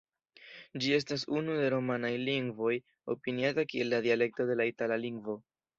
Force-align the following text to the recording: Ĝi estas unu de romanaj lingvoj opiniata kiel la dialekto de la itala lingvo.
Ĝi 0.85 0.95
estas 0.97 1.25
unu 1.41 1.59
de 1.61 1.67
romanaj 1.75 2.11
lingvoj 2.23 2.73
opiniata 3.17 3.69
kiel 3.75 3.95
la 3.97 4.05
dialekto 4.09 4.51
de 4.53 4.59
la 4.63 4.71
itala 4.77 5.01
lingvo. 5.09 5.43